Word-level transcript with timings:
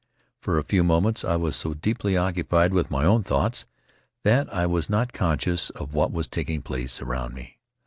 For 0.41 0.57
a 0.57 0.63
few 0.63 0.83
moments 0.83 1.23
I 1.23 1.35
was 1.35 1.55
so 1.55 1.75
deeply 1.75 2.17
occupied 2.17 2.73
with 2.73 2.89
my 2.89 3.05
own 3.05 3.21
thoughts 3.21 3.67
that 4.23 4.51
I 4.51 4.65
was 4.65 4.89
not 4.89 5.13
conscious 5.13 5.69
of 5.69 5.93
what 5.93 6.11
was 6.11 6.27
taking 6.27 6.63
place 6.63 7.03
around 7.03 7.35
me. 7.35 7.59